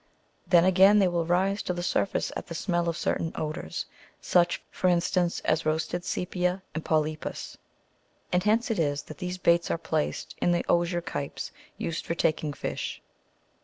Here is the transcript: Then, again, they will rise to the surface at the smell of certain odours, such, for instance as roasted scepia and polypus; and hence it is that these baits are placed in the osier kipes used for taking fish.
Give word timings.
Then, 0.47 0.65
again, 0.65 0.97
they 0.97 1.07
will 1.07 1.27
rise 1.27 1.61
to 1.61 1.73
the 1.73 1.83
surface 1.83 2.31
at 2.35 2.47
the 2.47 2.55
smell 2.55 2.89
of 2.89 2.97
certain 2.97 3.31
odours, 3.35 3.85
such, 4.19 4.63
for 4.71 4.87
instance 4.87 5.41
as 5.41 5.63
roasted 5.63 6.03
scepia 6.03 6.63
and 6.73 6.83
polypus; 6.83 7.55
and 8.31 8.43
hence 8.43 8.71
it 8.71 8.79
is 8.79 9.03
that 9.03 9.19
these 9.19 9.37
baits 9.37 9.69
are 9.69 9.77
placed 9.77 10.33
in 10.41 10.53
the 10.53 10.65
osier 10.67 11.01
kipes 11.03 11.51
used 11.77 12.07
for 12.07 12.15
taking 12.15 12.51
fish. 12.51 12.99